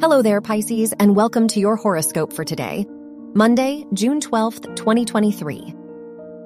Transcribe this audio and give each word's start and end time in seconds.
Hello 0.00 0.22
there, 0.22 0.40
Pisces, 0.40 0.92
and 1.00 1.16
welcome 1.16 1.48
to 1.48 1.58
your 1.58 1.74
horoscope 1.74 2.32
for 2.32 2.44
today, 2.44 2.86
Monday, 3.34 3.84
June 3.94 4.20
12th, 4.20 4.76
2023. 4.76 5.74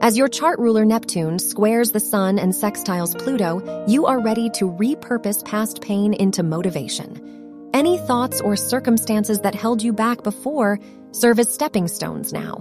As 0.00 0.16
your 0.16 0.28
chart 0.28 0.58
ruler 0.58 0.86
Neptune 0.86 1.38
squares 1.38 1.92
the 1.92 2.00
Sun 2.00 2.38
and 2.38 2.54
sextiles 2.54 3.16
Pluto, 3.18 3.84
you 3.86 4.06
are 4.06 4.22
ready 4.22 4.48
to 4.54 4.70
repurpose 4.70 5.44
past 5.44 5.82
pain 5.82 6.14
into 6.14 6.42
motivation. 6.42 7.68
Any 7.74 7.98
thoughts 7.98 8.40
or 8.40 8.56
circumstances 8.56 9.42
that 9.42 9.54
held 9.54 9.82
you 9.82 9.92
back 9.92 10.22
before 10.22 10.80
serve 11.10 11.38
as 11.38 11.52
stepping 11.52 11.88
stones 11.88 12.32
now. 12.32 12.56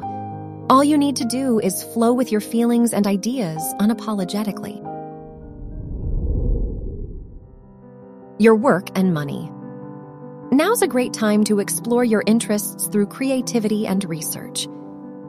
All 0.69 0.83
you 0.83 0.97
need 0.97 1.15
to 1.15 1.25
do 1.25 1.59
is 1.59 1.83
flow 1.83 2.11
with 2.11 2.33
your 2.33 2.41
feelings 2.41 2.91
and 2.91 3.07
ideas 3.07 3.61
unapologetically. 3.79 4.75
Your 8.39 8.57
work 8.57 8.89
and 8.93 9.13
money. 9.13 9.49
Now's 10.61 10.83
a 10.83 10.87
great 10.87 11.11
time 11.11 11.43
to 11.45 11.59
explore 11.59 12.03
your 12.03 12.21
interests 12.27 12.85
through 12.85 13.07
creativity 13.07 13.87
and 13.87 14.07
research. 14.07 14.67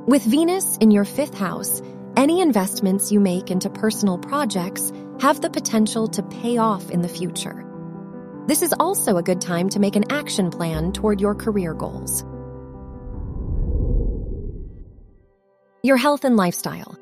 With 0.07 0.23
Venus 0.25 0.77
in 0.77 0.91
your 0.91 1.07
fifth 1.07 1.33
house, 1.33 1.81
any 2.19 2.43
investments 2.43 3.11
you 3.11 3.19
make 3.19 3.51
into 3.51 3.71
personal 3.71 4.19
projects 4.19 4.93
have 5.21 5.41
the 5.41 5.49
potential 5.49 6.07
to 6.09 6.23
pay 6.23 6.59
off 6.59 6.91
in 6.91 7.01
the 7.01 7.09
future. 7.09 7.65
This 8.47 8.61
is 8.61 8.75
also 8.79 9.17
a 9.17 9.23
good 9.23 9.41
time 9.41 9.71
to 9.71 9.81
make 9.81 9.97
an 9.97 10.13
action 10.13 10.51
plan 10.51 10.93
toward 10.93 11.19
your 11.19 11.35
career 11.35 11.73
goals. 11.73 12.23
Your 15.83 15.97
health 15.97 16.27
and 16.27 16.37
lifestyle. 16.37 16.99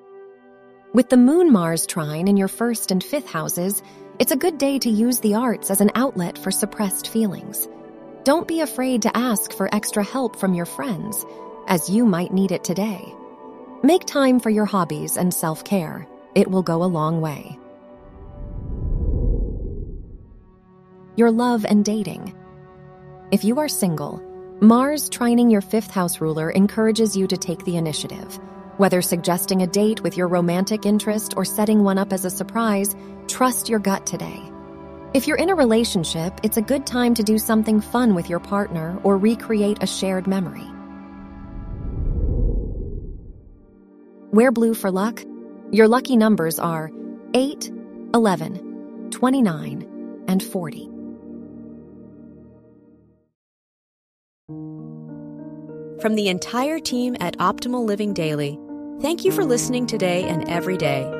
With 0.95 1.09
the 1.09 1.17
Moon 1.17 1.51
Mars 1.51 1.85
trine 1.85 2.29
in 2.29 2.37
your 2.37 2.47
first 2.47 2.93
and 2.93 3.03
fifth 3.03 3.29
houses, 3.29 3.83
it's 4.21 4.31
a 4.31 4.37
good 4.37 4.57
day 4.57 4.79
to 4.79 4.89
use 4.89 5.19
the 5.19 5.35
arts 5.35 5.69
as 5.69 5.81
an 5.81 5.91
outlet 5.97 6.39
for 6.39 6.53
suppressed 6.53 7.09
feelings. 7.09 7.69
Don't 8.31 8.47
be 8.47 8.61
afraid 8.61 9.03
to 9.03 9.17
ask 9.17 9.53
for 9.53 9.69
extra 9.75 10.05
help 10.05 10.37
from 10.37 10.55
your 10.55 10.65
friends, 10.65 11.27
as 11.67 11.91
you 11.91 12.07
might 12.07 12.33
need 12.33 12.53
it 12.53 12.63
today. 12.63 13.13
Make 13.83 14.05
time 14.05 14.39
for 14.39 14.51
your 14.51 14.67
hobbies 14.67 15.17
and 15.17 15.35
self 15.35 15.65
care. 15.65 16.07
It 16.37 16.49
will 16.49 16.63
go 16.63 16.85
a 16.85 16.93
long 16.99 17.21
way. 17.21 17.59
Your 21.17 21.33
love 21.33 21.67
and 21.69 21.85
dating. 21.85 22.33
If 23.33 23.43
you 23.43 23.59
are 23.59 23.67
single, 23.67 24.23
Mars 24.61 25.11
trining 25.11 25.51
your 25.51 25.61
fifth 25.61 25.91
house 25.91 26.21
ruler 26.21 26.51
encourages 26.51 27.17
you 27.17 27.27
to 27.27 27.37
take 27.37 27.65
the 27.65 27.77
initiative. 27.77 28.39
Whether 28.77 29.03
suggesting 29.03 29.63
a 29.63 29.67
date 29.67 30.05
with 30.05 30.17
your 30.17 30.29
romantic 30.29 30.87
interest 30.87 31.35
or 31.37 31.45
setting 31.45 31.83
one 31.83 31.99
up 31.99 32.13
as 32.13 32.25
a 32.25 32.31
surprise, 32.31 32.95
trust 33.27 33.69
your 33.69 33.81
gut 33.81 34.07
today. 34.07 34.41
If 35.13 35.27
you're 35.27 35.39
in 35.39 35.51
a 35.51 35.57
relationship, 35.57 36.39
it's 36.45 36.57
a 36.57 36.63
good 36.63 36.87
time 36.87 37.15
to 37.15 37.25
do 37.25 37.37
something 37.37 37.81
fun 37.81 38.15
with 38.15 38.31
your 38.31 38.39
partner 38.39 38.97
or 39.03 39.19
recreate 39.19 39.83
a 39.83 39.87
shared 39.87 40.29
memory. 40.29 40.71
Wear 44.33 44.53
blue 44.53 44.73
for 44.73 44.93
luck. 44.93 45.25
Your 45.73 45.89
lucky 45.89 46.17
numbers 46.17 46.61
are 46.61 46.93
8, 47.35 47.73
11, 48.15 49.11
29, 49.11 50.25
and 50.29 50.43
40. 50.45 50.87
From 56.01 56.15
the 56.15 56.29
entire 56.29 56.79
team 56.79 57.17
at 57.19 57.37
Optimal 57.39 57.85
Living 57.85 58.15
Daily, 58.15 58.61
thank 59.01 59.25
you 59.25 59.33
for 59.33 59.45
listening 59.45 59.87
today 59.87 60.23
and 60.29 60.49
every 60.49 60.77
day 60.77 61.20